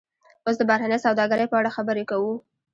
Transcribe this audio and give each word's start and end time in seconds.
اوس 0.45 0.55
د 0.59 0.63
بهرنۍ 0.69 0.97
سوداګرۍ 1.05 1.45
په 1.49 1.55
اړه 1.59 1.75
خبرې 1.77 2.03
کوو 2.11 2.33